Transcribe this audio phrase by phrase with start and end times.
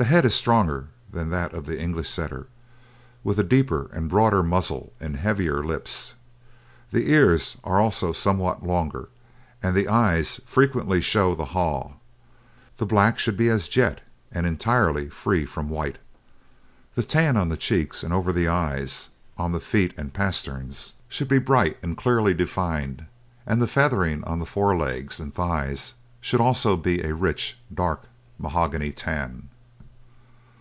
[0.00, 2.46] The head is stronger than that of the English Setter,
[3.24, 6.14] with a deeper and broader muzzle and heavier lips.
[6.92, 9.08] The ears are also somewhat longer,
[9.60, 11.94] and the eyes frequently show the haw.
[12.76, 14.00] The black should be as jet,
[14.30, 15.98] and entirely free from white.
[16.94, 21.26] The tan on the cheeks and over the eyes, on the feet and pasterns, should
[21.28, 23.04] be bright and clearly defined,
[23.44, 28.04] and the feathering on the fore legs and thighs should also be a rich, dark
[28.38, 29.48] mahogany tan.